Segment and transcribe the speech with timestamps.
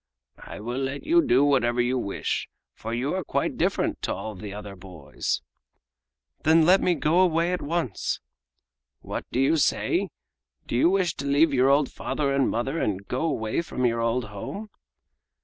[0.39, 4.51] "I will let you do whatever you wish, for you are quite different to all
[4.55, 5.43] other boys!"
[6.41, 8.19] "Then let me go away at once!"
[9.01, 10.09] "What do you say?
[10.65, 14.01] Do you wish to leave your old father and mother and go away from your
[14.01, 14.71] old home?"